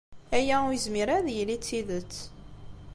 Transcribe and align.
Aya 0.37 0.57
ur 0.67 0.73
yezmir 0.73 1.07
ara 1.09 1.21
ad 1.27 1.29
yili 1.35 1.57
d 1.59 1.61
tidet. 1.61 2.13